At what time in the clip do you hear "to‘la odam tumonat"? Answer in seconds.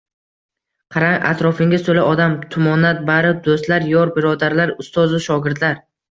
1.89-3.01